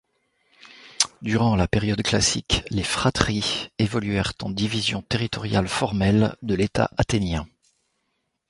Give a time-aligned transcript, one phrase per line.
[1.21, 7.45] Durant la période classique, les phratries évoluèrent en divisions territoriales formelles de l'État athénien.